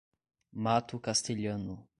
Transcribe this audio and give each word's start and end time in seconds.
Mato 0.57 0.97
Castelhano 0.99 1.85